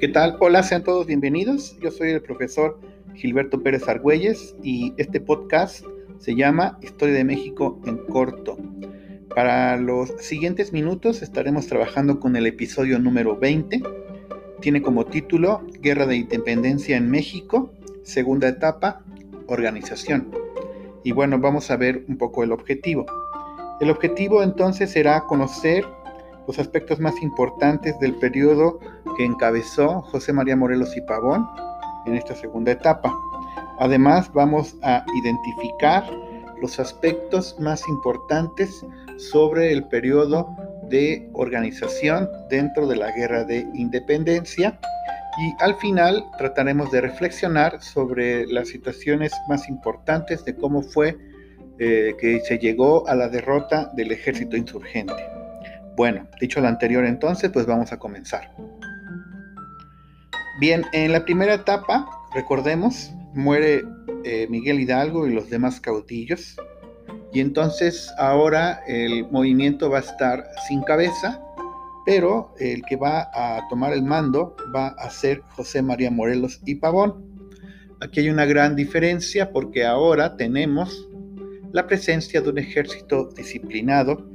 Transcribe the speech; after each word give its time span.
¿Qué 0.00 0.08
tal? 0.08 0.38
Hola, 0.40 0.62
sean 0.62 0.82
todos 0.82 1.06
bienvenidos. 1.06 1.76
Yo 1.82 1.90
soy 1.90 2.12
el 2.12 2.22
profesor 2.22 2.80
Gilberto 3.14 3.62
Pérez 3.62 3.86
Argüelles 3.86 4.56
y 4.62 4.94
este 4.96 5.20
podcast 5.20 5.84
se 6.18 6.34
llama 6.34 6.78
Historia 6.80 7.16
de 7.16 7.24
México 7.24 7.78
en 7.84 7.98
corto. 7.98 8.56
Para 9.34 9.76
los 9.76 10.08
siguientes 10.18 10.72
minutos 10.72 11.20
estaremos 11.20 11.66
trabajando 11.66 12.18
con 12.18 12.34
el 12.34 12.46
episodio 12.46 12.98
número 12.98 13.36
20. 13.36 13.82
Tiene 14.62 14.80
como 14.80 15.04
título 15.04 15.66
Guerra 15.82 16.06
de 16.06 16.16
Independencia 16.16 16.96
en 16.96 17.10
México, 17.10 17.74
segunda 18.02 18.48
etapa, 18.48 19.04
organización. 19.48 20.30
Y 21.04 21.12
bueno, 21.12 21.38
vamos 21.38 21.70
a 21.70 21.76
ver 21.76 22.06
un 22.08 22.16
poco 22.16 22.42
el 22.42 22.52
objetivo. 22.52 23.04
El 23.82 23.90
objetivo 23.90 24.42
entonces 24.42 24.92
será 24.92 25.26
conocer 25.26 25.84
los 26.46 26.58
aspectos 26.58 27.00
más 27.00 27.20
importantes 27.22 27.98
del 28.00 28.14
periodo 28.14 28.78
que 29.16 29.24
encabezó 29.24 30.02
José 30.02 30.32
María 30.32 30.56
Morelos 30.56 30.96
y 30.96 31.00
Pavón 31.02 31.46
en 32.06 32.14
esta 32.14 32.34
segunda 32.34 32.72
etapa. 32.72 33.14
Además, 33.78 34.30
vamos 34.32 34.76
a 34.82 35.04
identificar 35.22 36.04
los 36.60 36.78
aspectos 36.78 37.56
más 37.58 37.88
importantes 37.88 38.84
sobre 39.16 39.72
el 39.72 39.84
periodo 39.84 40.48
de 40.88 41.30
organización 41.34 42.28
dentro 42.50 42.86
de 42.86 42.96
la 42.96 43.10
Guerra 43.12 43.44
de 43.44 43.66
Independencia 43.74 44.78
y 45.38 45.62
al 45.62 45.76
final 45.76 46.24
trataremos 46.36 46.90
de 46.90 47.00
reflexionar 47.00 47.82
sobre 47.82 48.46
las 48.46 48.68
situaciones 48.68 49.32
más 49.48 49.68
importantes 49.68 50.44
de 50.44 50.56
cómo 50.56 50.82
fue 50.82 51.16
eh, 51.78 52.14
que 52.20 52.40
se 52.40 52.58
llegó 52.58 53.08
a 53.08 53.14
la 53.14 53.28
derrota 53.28 53.90
del 53.94 54.12
ejército 54.12 54.56
insurgente. 54.56 55.39
Bueno, 55.96 56.26
dicho 56.40 56.60
lo 56.60 56.68
anterior 56.68 57.04
entonces, 57.04 57.50
pues 57.50 57.66
vamos 57.66 57.92
a 57.92 57.98
comenzar. 57.98 58.52
Bien, 60.60 60.84
en 60.92 61.12
la 61.12 61.24
primera 61.24 61.54
etapa, 61.54 62.08
recordemos, 62.34 63.12
muere 63.34 63.82
eh, 64.24 64.46
Miguel 64.50 64.80
Hidalgo 64.80 65.26
y 65.26 65.32
los 65.32 65.48
demás 65.50 65.80
caudillos. 65.80 66.56
Y 67.32 67.40
entonces 67.40 68.12
ahora 68.18 68.82
el 68.86 69.28
movimiento 69.30 69.88
va 69.88 69.98
a 69.98 70.02
estar 70.02 70.44
sin 70.68 70.82
cabeza, 70.82 71.40
pero 72.04 72.54
el 72.58 72.82
que 72.82 72.96
va 72.96 73.30
a 73.32 73.66
tomar 73.68 73.92
el 73.92 74.02
mando 74.02 74.56
va 74.74 74.88
a 74.88 75.10
ser 75.10 75.42
José 75.50 75.80
María 75.80 76.10
Morelos 76.10 76.60
y 76.64 76.74
Pavón. 76.74 77.48
Aquí 78.00 78.20
hay 78.20 78.30
una 78.30 78.46
gran 78.46 78.74
diferencia 78.74 79.52
porque 79.52 79.84
ahora 79.84 80.36
tenemos 80.36 81.08
la 81.72 81.86
presencia 81.86 82.40
de 82.40 82.50
un 82.50 82.58
ejército 82.58 83.30
disciplinado 83.36 84.28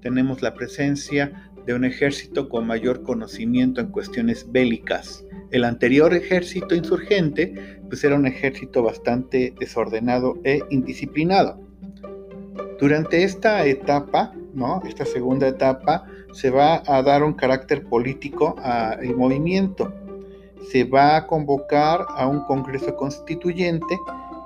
tenemos 0.00 0.42
la 0.42 0.54
presencia 0.54 1.50
de 1.66 1.74
un 1.74 1.84
ejército 1.84 2.48
con 2.48 2.66
mayor 2.66 3.02
conocimiento 3.02 3.80
en 3.80 3.88
cuestiones 3.88 4.50
bélicas. 4.50 5.24
El 5.50 5.64
anterior 5.64 6.14
ejército 6.14 6.74
insurgente 6.74 7.80
pues 7.88 8.04
era 8.04 8.14
un 8.14 8.26
ejército 8.26 8.82
bastante 8.82 9.54
desordenado 9.58 10.38
e 10.44 10.60
indisciplinado. 10.70 11.60
Durante 12.78 13.24
esta 13.24 13.66
etapa, 13.66 14.32
¿no? 14.54 14.80
esta 14.86 15.04
segunda 15.04 15.48
etapa, 15.48 16.06
se 16.32 16.50
va 16.50 16.82
a 16.86 17.02
dar 17.02 17.22
un 17.22 17.34
carácter 17.34 17.84
político 17.84 18.56
al 18.62 19.14
movimiento. 19.16 19.92
Se 20.70 20.84
va 20.84 21.16
a 21.16 21.26
convocar 21.26 22.06
a 22.16 22.26
un 22.26 22.44
Congreso 22.44 22.94
Constituyente 22.96 23.98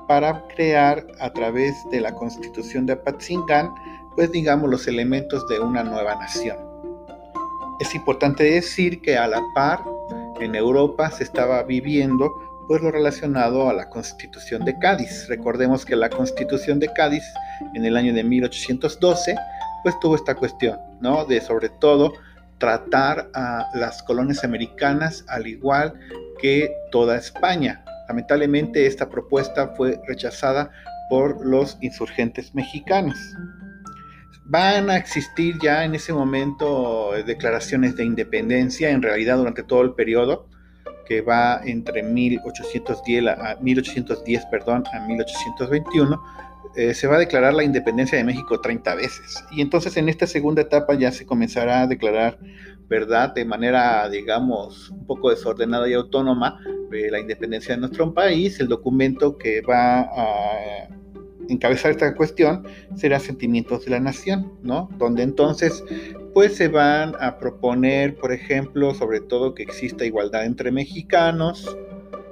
para 0.08 0.46
crear 0.48 1.06
a 1.20 1.32
través 1.32 1.74
de 1.90 2.00
la 2.00 2.14
Constitución 2.14 2.86
de 2.86 2.94
Apatzingán 2.94 3.70
pues 4.14 4.30
digamos 4.32 4.70
los 4.70 4.86
elementos 4.86 5.46
de 5.48 5.60
una 5.60 5.82
nueva 5.82 6.14
nación. 6.16 6.56
Es 7.80 7.94
importante 7.94 8.44
decir 8.44 9.00
que 9.00 9.16
a 9.16 9.26
la 9.26 9.42
par 9.54 9.80
en 10.40 10.54
Europa 10.54 11.10
se 11.10 11.24
estaba 11.24 11.62
viviendo 11.62 12.32
pues 12.68 12.82
lo 12.82 12.90
relacionado 12.90 13.68
a 13.68 13.74
la 13.74 13.90
Constitución 13.90 14.64
de 14.64 14.78
Cádiz. 14.78 15.26
Recordemos 15.28 15.84
que 15.84 15.96
la 15.96 16.08
Constitución 16.08 16.78
de 16.78 16.92
Cádiz 16.92 17.24
en 17.74 17.84
el 17.84 17.96
año 17.96 18.14
de 18.14 18.24
1812 18.24 19.36
pues 19.82 19.98
tuvo 20.00 20.16
esta 20.16 20.34
cuestión, 20.34 20.78
¿no? 21.00 21.24
De 21.26 21.40
sobre 21.40 21.68
todo 21.68 22.14
tratar 22.58 23.28
a 23.34 23.68
las 23.74 24.02
colonias 24.02 24.44
americanas 24.44 25.24
al 25.28 25.46
igual 25.46 25.92
que 26.40 26.72
toda 26.90 27.16
España. 27.16 27.84
Lamentablemente 28.08 28.86
esta 28.86 29.08
propuesta 29.08 29.68
fue 29.76 30.00
rechazada 30.06 30.70
por 31.10 31.44
los 31.44 31.76
insurgentes 31.80 32.54
mexicanos. 32.54 33.18
Van 34.46 34.90
a 34.90 34.96
existir 34.96 35.56
ya 35.62 35.84
en 35.84 35.94
ese 35.94 36.12
momento 36.12 37.16
eh, 37.16 37.22
declaraciones 37.24 37.96
de 37.96 38.04
independencia, 38.04 38.90
en 38.90 39.00
realidad 39.00 39.38
durante 39.38 39.62
todo 39.62 39.82
el 39.82 39.94
periodo 39.94 40.48
que 41.06 41.20
va 41.20 41.60
entre 41.64 42.02
1810 42.02 43.26
a, 43.26 43.56
1810, 43.60 44.46
perdón, 44.46 44.84
a 44.92 45.00
1821, 45.06 46.22
eh, 46.76 46.94
se 46.94 47.06
va 47.06 47.16
a 47.16 47.18
declarar 47.18 47.54
la 47.54 47.62
independencia 47.62 48.18
de 48.18 48.24
México 48.24 48.60
30 48.60 48.94
veces. 48.96 49.44
Y 49.52 49.60
entonces 49.60 49.96
en 49.96 50.08
esta 50.08 50.26
segunda 50.26 50.62
etapa 50.62 50.94
ya 50.94 51.12
se 51.12 51.24
comenzará 51.24 51.82
a 51.82 51.86
declarar, 51.86 52.38
¿verdad?, 52.88 53.32
de 53.34 53.44
manera, 53.44 54.08
digamos, 54.08 54.90
un 54.90 55.06
poco 55.06 55.30
desordenada 55.30 55.88
y 55.88 55.94
autónoma, 55.94 56.58
eh, 56.92 57.10
la 57.10 57.20
independencia 57.20 57.74
de 57.74 57.80
nuestro 57.80 58.12
país. 58.12 58.58
El 58.60 58.68
documento 58.68 59.38
que 59.38 59.60
va 59.60 60.00
a 60.00 60.88
encabezar 61.48 61.90
esta 61.90 62.14
cuestión 62.14 62.66
será 62.94 63.18
Sentimientos 63.20 63.84
de 63.84 63.92
la 63.92 64.00
Nación, 64.00 64.52
¿no? 64.62 64.88
Donde 64.98 65.22
entonces 65.22 65.82
pues 66.32 66.56
se 66.56 66.68
van 66.68 67.14
a 67.20 67.38
proponer, 67.38 68.16
por 68.16 68.32
ejemplo, 68.32 68.92
sobre 68.94 69.20
todo 69.20 69.54
que 69.54 69.62
exista 69.62 70.04
igualdad 70.04 70.44
entre 70.44 70.72
mexicanos, 70.72 71.76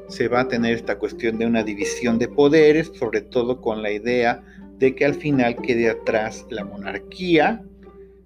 se 0.09 0.29
va 0.29 0.41
a 0.41 0.49
tener 0.49 0.75
esta 0.75 0.99
cuestión 0.99 1.39
de 1.39 1.47
una 1.47 1.63
división 1.63 2.19
de 2.19 2.29
poderes, 2.29 2.91
sobre 2.99 3.23
todo 3.23 3.61
con 3.61 3.83
la 3.83 3.93
idea 3.93 4.43
de 4.79 4.95
que 4.95 5.05
al 5.05 5.15
final 5.15 5.57
quede 5.57 5.89
atrás 5.89 6.45
la 6.51 6.65
monarquía. 6.65 7.65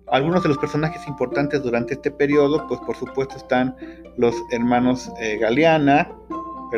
Algunos 0.08 0.42
de 0.42 0.48
los 0.48 0.58
personajes 0.58 1.06
importantes 1.06 1.62
durante 1.62 1.94
este 1.94 2.10
periodo, 2.10 2.66
pues 2.66 2.80
por 2.80 2.96
supuesto 2.96 3.36
están 3.36 3.76
los 4.16 4.34
hermanos 4.50 5.10
eh, 5.20 5.36
Galeana, 5.38 6.10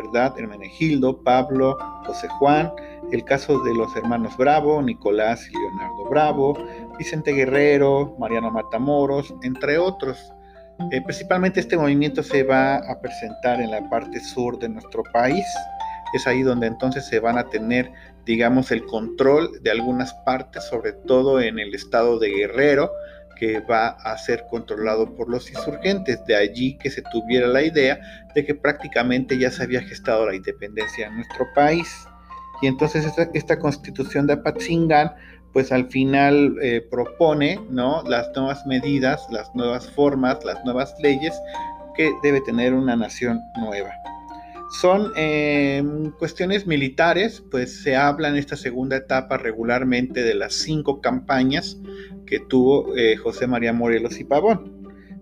¿verdad? 0.01 0.33
Hermenegildo, 0.37 1.21
Pablo, 1.23 1.77
José 2.05 2.27
Juan, 2.27 2.71
el 3.11 3.23
caso 3.23 3.59
de 3.63 3.73
los 3.73 3.95
hermanos 3.95 4.37
Bravo, 4.37 4.81
Nicolás 4.81 5.47
y 5.49 5.57
Leonardo 5.57 6.09
Bravo, 6.09 6.57
Vicente 6.97 7.31
Guerrero, 7.31 8.15
Mariano 8.19 8.51
Matamoros, 8.51 9.33
entre 9.43 9.77
otros. 9.77 10.17
Eh, 10.91 11.01
principalmente 11.01 11.59
este 11.59 11.77
movimiento 11.77 12.23
se 12.23 12.43
va 12.43 12.75
a 12.75 13.01
presentar 13.01 13.61
en 13.61 13.71
la 13.71 13.89
parte 13.89 14.19
sur 14.19 14.57
de 14.59 14.69
nuestro 14.69 15.03
país. 15.11 15.45
Es 16.13 16.25
ahí 16.25 16.41
donde 16.41 16.67
entonces 16.67 17.05
se 17.05 17.19
van 17.19 17.37
a 17.37 17.43
tener, 17.49 17.91
digamos, 18.25 18.71
el 18.71 18.85
control 18.85 19.61
de 19.61 19.71
algunas 19.71 20.13
partes, 20.25 20.63
sobre 20.65 20.93
todo 20.93 21.41
en 21.41 21.59
el 21.59 21.75
estado 21.75 22.17
de 22.17 22.29
Guerrero, 22.29 22.89
que 23.39 23.61
va 23.61 23.89
a 23.89 24.17
ser 24.17 24.45
controlado 24.49 25.15
por 25.15 25.29
los 25.29 25.49
insurgentes. 25.49 26.23
De 26.25 26.35
allí 26.35 26.77
que 26.77 26.91
se 26.91 27.01
tuviera 27.11 27.47
la 27.47 27.61
idea 27.61 27.99
de 28.35 28.45
que 28.45 28.53
prácticamente 28.53 29.39
ya 29.39 29.49
se 29.49 29.63
había 29.63 29.81
gestado 29.81 30.27
la 30.27 30.35
independencia 30.35 31.07
en 31.07 31.15
nuestro 31.15 31.47
país. 31.55 31.87
Y 32.61 32.67
entonces 32.67 33.05
esta, 33.33 33.59
constitución 33.59 34.27
de 34.27 34.33
Apatzingán, 34.33 35.13
pues 35.53 35.71
al 35.71 35.89
final 35.89 36.57
eh, 36.61 36.81
propone 36.91 37.59
¿no? 37.69 38.03
las 38.03 38.29
nuevas 38.35 38.65
medidas, 38.65 39.25
las 39.31 39.55
nuevas 39.55 39.89
formas, 39.91 40.43
las 40.43 40.63
nuevas 40.65 40.93
leyes 40.99 41.33
que 41.95 42.11
debe 42.21 42.41
tener 42.41 42.73
una 42.73 42.95
nación 42.97 43.39
nueva. 43.57 43.91
Son 44.69 45.11
em, 45.15 46.11
cuestiones 46.11 46.67
militares, 46.67 47.43
pues 47.49 47.81
se 47.81 47.95
habla 47.95 48.29
en 48.29 48.35
esta 48.35 48.55
segunda 48.55 48.97
etapa 48.97 49.37
regularmente 49.37 50.21
de 50.21 50.35
las 50.35 50.53
cinco 50.53 51.01
campañas 51.01 51.79
que 52.27 52.39
tuvo 52.39 52.95
eh, 52.95 53.17
José 53.17 53.47
María 53.47 53.73
Morelos 53.73 54.19
y 54.19 54.25
Pavón. 54.25 54.79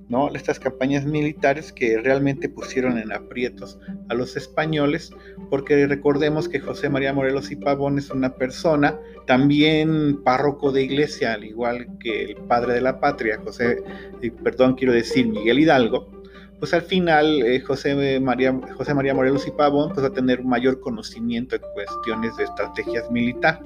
¿no? 0.10 0.34
Estas 0.34 0.60
campañas 0.60 1.06
militares 1.06 1.72
que 1.74 2.00
realmente 2.00 2.50
pusieron 2.50 2.98
en 2.98 3.12
aprietos 3.12 3.80
a 4.10 4.14
los 4.14 4.38
españoles, 4.38 5.12
porque 5.50 5.86
recordemos 5.88 6.48
que 6.48 6.60
José 6.60 6.90
María 6.90 7.14
Morelos 7.14 7.52
y 7.52 7.56
Pavón 7.56 7.98
es 7.98 8.10
una 8.10 8.36
persona 8.36 8.98
también 9.26 10.24
párroco 10.24 10.72
de 10.72 10.84
iglesia, 10.84 11.34
al 11.34 11.44
igual 11.44 11.88
que 12.00 12.32
el 12.32 12.38
padre 12.38 12.74
de 12.74 12.82
la 12.82 13.00
patria, 13.00 13.40
José, 13.44 13.84
eh, 14.22 14.32
perdón, 14.44 14.76
quiero 14.76 14.94
decir 14.94 15.28
Miguel 15.28 15.60
Hidalgo, 15.60 16.17
pues 16.60 16.74
al 16.74 16.82
final 16.82 17.44
eh, 17.44 17.60
José, 17.60 18.20
María, 18.20 18.60
José 18.78 18.94
María 18.94 19.14
Morelos 19.14 19.48
y 19.48 19.52
Pavón 19.52 19.90
pues 19.94 20.04
va 20.04 20.10
a 20.10 20.14
tener 20.14 20.44
mayor 20.44 20.80
conocimiento 20.80 21.56
en 21.56 21.62
cuestiones 21.74 22.36
de 22.38 22.46
estrategias 22.46 23.10
militares 23.12 23.62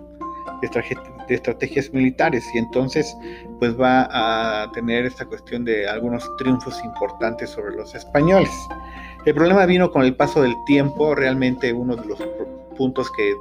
de 1.27 1.35
estrategias 1.35 1.93
militares 1.93 2.43
y 2.53 2.57
entonces 2.57 3.15
pues 3.59 3.79
va 3.79 4.07
a 4.11 4.71
tener 4.71 5.05
esta 5.05 5.25
cuestión 5.25 5.65
de 5.65 5.87
algunos 5.87 6.29
triunfos 6.37 6.83
importantes 6.83 7.49
sobre 7.49 7.75
los 7.75 7.93
españoles. 7.95 8.51
El 9.25 9.35
problema 9.35 9.65
vino 9.65 9.91
con 9.91 10.03
el 10.03 10.15
paso 10.15 10.41
del 10.41 10.55
tiempo, 10.65 11.15
realmente 11.15 11.73
uno 11.73 11.95
de 11.95 12.05
los 12.07 12.19
puntos 12.77 13.11
que 13.11 13.35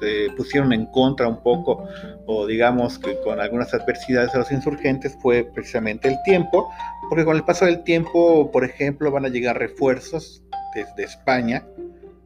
se 0.00 0.28
pusieron 0.36 0.72
en 0.72 0.86
contra 0.86 1.28
un 1.28 1.42
poco 1.42 1.86
o 2.26 2.46
digamos 2.46 2.98
que 2.98 3.18
con 3.20 3.40
algunas 3.40 3.72
adversidades 3.74 4.34
a 4.34 4.38
los 4.38 4.52
insurgentes 4.52 5.16
fue 5.20 5.44
precisamente 5.44 6.08
el 6.08 6.16
tiempo, 6.24 6.70
porque 7.08 7.24
con 7.24 7.36
el 7.36 7.44
paso 7.44 7.64
del 7.64 7.82
tiempo, 7.84 8.50
por 8.50 8.64
ejemplo, 8.64 9.10
van 9.10 9.24
a 9.24 9.28
llegar 9.28 9.58
refuerzos 9.58 10.42
desde 10.74 11.04
España. 11.04 11.64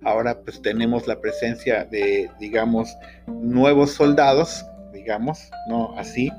Ahora 0.04 0.40
pues 0.40 0.60
tenemos 0.60 1.06
la 1.06 1.20
presencia 1.20 1.84
de, 1.84 2.28
digamos, 2.40 2.96
nuevos 3.26 3.92
soldados, 3.92 4.64
digamos, 4.92 5.50
¿no? 5.68 5.96
Así. 5.96 6.30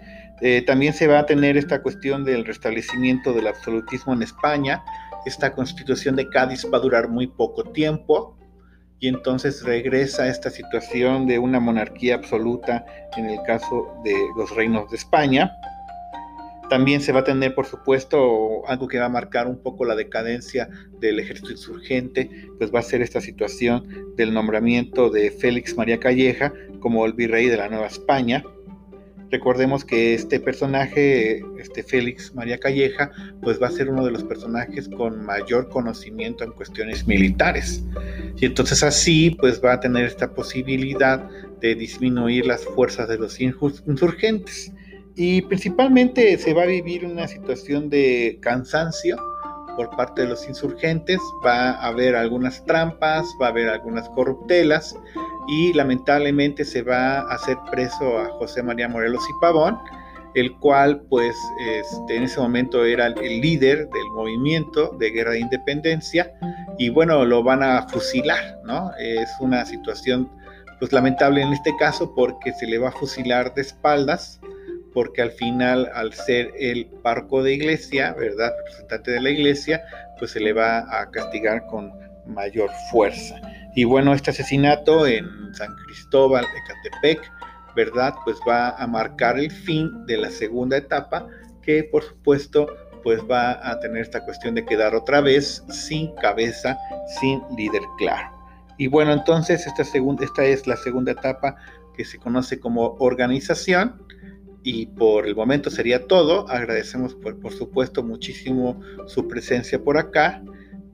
Eh, 0.41 0.61
también 0.65 0.93
se 0.93 1.07
va 1.07 1.19
a 1.19 1.25
tener 1.25 1.55
esta 1.55 1.81
cuestión 1.81 2.25
del 2.25 2.43
restablecimiento 2.43 3.31
del 3.31 3.47
absolutismo 3.47 4.13
en 4.13 4.23
España. 4.23 4.83
Esta 5.25 5.53
constitución 5.53 6.17
de 6.17 6.27
Cádiz 6.27 6.65
va 6.71 6.79
a 6.79 6.81
durar 6.81 7.07
muy 7.07 7.27
poco 7.27 7.63
tiempo 7.71 8.37
y 9.03 9.09
entonces 9.09 9.63
regresa 9.63 10.29
esta 10.29 10.49
situación 10.49 11.27
de 11.27 11.37
una 11.37 11.59
monarquía 11.59 12.15
absoluta 12.15 12.85
en 13.17 13.25
el 13.25 13.37
caso 13.45 13.93
de 14.01 14.15
los 14.37 14.55
reinos 14.55 14.89
de 14.91 14.95
España. 14.95 15.57
También 16.69 17.01
se 17.01 17.11
va 17.11 17.19
a 17.19 17.23
tener, 17.25 17.53
por 17.53 17.65
supuesto, 17.65 18.65
algo 18.65 18.87
que 18.87 18.99
va 18.99 19.07
a 19.07 19.09
marcar 19.09 19.47
un 19.47 19.61
poco 19.61 19.83
la 19.83 19.95
decadencia 19.95 20.69
del 21.01 21.19
ejército 21.19 21.51
insurgente, 21.51 22.47
pues 22.57 22.73
va 22.73 22.79
a 22.79 22.81
ser 22.81 23.01
esta 23.01 23.19
situación 23.19 24.15
del 24.15 24.33
nombramiento 24.33 25.09
de 25.09 25.31
Félix 25.31 25.75
María 25.75 25.99
Calleja 25.99 26.53
como 26.79 27.05
el 27.05 27.11
virrey 27.11 27.47
de 27.47 27.57
la 27.57 27.67
Nueva 27.67 27.87
España. 27.87 28.41
Recordemos 29.31 29.83
que 29.83 30.13
este 30.13 30.39
personaje, 30.39 31.43
este 31.59 31.83
Félix 31.83 32.33
María 32.35 32.57
Calleja, 32.57 33.11
pues 33.41 33.61
va 33.61 33.67
a 33.67 33.71
ser 33.71 33.89
uno 33.89 34.05
de 34.05 34.11
los 34.11 34.23
personajes 34.23 34.87
con 34.87 35.25
mayor 35.25 35.67
conocimiento 35.67 36.45
en 36.45 36.51
cuestiones 36.51 37.05
militares. 37.05 37.83
Y 38.37 38.45
entonces 38.45 38.83
así, 38.83 39.31
pues 39.39 39.63
va 39.63 39.73
a 39.73 39.79
tener 39.79 40.05
esta 40.05 40.33
posibilidad 40.33 41.29
de 41.61 41.75
disminuir 41.75 42.45
las 42.45 42.65
fuerzas 42.65 43.07
de 43.07 43.17
los 43.17 43.39
insurgentes. 43.39 44.71
Y 45.15 45.43
principalmente 45.43 46.37
se 46.37 46.53
va 46.53 46.63
a 46.63 46.67
vivir 46.67 47.05
una 47.05 47.27
situación 47.27 47.89
de 47.89 48.39
cansancio 48.41 49.17
por 49.75 49.89
parte 49.95 50.23
de 50.23 50.29
los 50.29 50.47
insurgentes, 50.47 51.19
va 51.45 51.71
a 51.71 51.87
haber 51.87 52.15
algunas 52.15 52.63
trampas, 52.65 53.25
va 53.41 53.47
a 53.47 53.49
haber 53.49 53.69
algunas 53.69 54.07
corruptelas 54.09 54.95
y 55.47 55.73
lamentablemente 55.73 56.63
se 56.65 56.81
va 56.81 57.19
a 57.19 57.33
hacer 57.33 57.57
preso 57.71 58.19
a 58.19 58.29
José 58.37 58.63
María 58.63 58.87
Morelos 58.87 59.23
y 59.29 59.33
Pavón, 59.41 59.77
el 60.35 60.57
cual 60.59 61.01
pues 61.09 61.35
este, 61.59 62.17
en 62.17 62.23
ese 62.23 62.39
momento 62.39 62.85
era 62.85 63.07
el 63.07 63.41
líder 63.41 63.89
del 63.89 64.05
movimiento 64.15 64.95
de 64.99 65.11
guerra 65.11 65.31
de 65.31 65.39
independencia 65.39 66.31
y 66.77 66.89
bueno, 66.89 67.23
lo 67.25 67.43
van 67.43 67.63
a 67.63 67.87
fusilar, 67.87 68.59
¿no? 68.63 68.91
Es 68.97 69.29
una 69.39 69.65
situación 69.65 70.29
pues 70.79 70.91
lamentable 70.91 71.41
en 71.41 71.53
este 71.53 71.75
caso 71.77 72.13
porque 72.15 72.51
se 72.53 72.67
le 72.67 72.77
va 72.77 72.89
a 72.89 72.91
fusilar 72.91 73.53
de 73.53 73.61
espaldas 73.61 74.39
porque 74.93 75.21
al 75.21 75.31
final, 75.31 75.89
al 75.93 76.13
ser 76.13 76.51
el 76.57 76.85
parco 76.85 77.43
de 77.43 77.53
iglesia, 77.53 78.13
¿verdad? 78.13 78.51
Representante 78.59 79.11
de 79.11 79.21
la 79.21 79.29
iglesia, 79.31 79.83
pues 80.19 80.31
se 80.31 80.39
le 80.39 80.53
va 80.53 80.79
a 80.99 81.09
castigar 81.09 81.65
con 81.65 81.91
mayor 82.25 82.69
fuerza. 82.91 83.41
Y 83.75 83.83
bueno, 83.85 84.13
este 84.13 84.31
asesinato 84.31 85.07
en 85.07 85.25
San 85.53 85.75
Cristóbal 85.85 86.45
de 86.45 86.59
Catepec, 86.67 87.31
¿verdad? 87.75 88.13
Pues 88.23 88.37
va 88.47 88.69
a 88.69 88.87
marcar 88.87 89.37
el 89.37 89.51
fin 89.51 90.05
de 90.05 90.17
la 90.17 90.29
segunda 90.29 90.77
etapa, 90.77 91.27
que 91.61 91.83
por 91.83 92.03
supuesto, 92.03 92.67
pues 93.03 93.21
va 93.29 93.59
a 93.69 93.79
tener 93.79 94.01
esta 94.01 94.23
cuestión 94.23 94.55
de 94.55 94.65
quedar 94.65 94.95
otra 94.95 95.21
vez 95.21 95.63
sin 95.69 96.13
cabeza, 96.15 96.77
sin 97.19 97.41
líder 97.57 97.81
claro. 97.97 98.31
Y 98.77 98.87
bueno, 98.87 99.13
entonces 99.13 99.67
esta, 99.67 99.83
segunda, 99.83 100.23
esta 100.23 100.45
es 100.45 100.65
la 100.67 100.77
segunda 100.77 101.11
etapa 101.11 101.55
que 101.95 102.05
se 102.05 102.17
conoce 102.17 102.59
como 102.59 102.95
organización 102.99 104.01
y 104.63 104.87
por 104.87 105.27
el 105.27 105.35
momento 105.35 105.69
sería 105.69 106.07
todo. 106.07 106.49
Agradecemos 106.49 107.13
por, 107.15 107.39
por 107.39 107.51
supuesto 107.51 108.03
muchísimo 108.03 108.79
su 109.05 109.27
presencia 109.27 109.83
por 109.83 109.97
acá. 109.97 110.41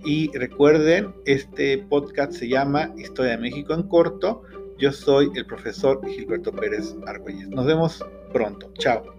Y 0.04 0.32
recuerden, 0.38 1.14
este 1.26 1.78
podcast 1.78 2.34
se 2.34 2.48
llama 2.48 2.94
Historia 2.98 3.32
de 3.32 3.38
México 3.38 3.74
en 3.74 3.84
corto. 3.84 4.44
Yo 4.80 4.94
soy 4.94 5.30
el 5.36 5.46
profesor 5.46 6.00
Gilberto 6.08 6.52
Pérez 6.54 6.96
Argüelles. 7.06 7.50
Nos 7.50 7.66
vemos 7.66 8.04
pronto. 8.32 8.72
Chao. 8.78 9.19